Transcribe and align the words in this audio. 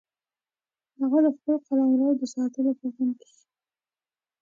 هغه 0.99 1.17
د 1.25 1.27
خپل 1.35 1.55
قلمرو 1.67 2.09
د 2.19 2.21
ساتلو 2.33 2.71
په 2.79 2.85
غم 2.95 3.09
کې 3.19 3.29
شي. 3.35 3.43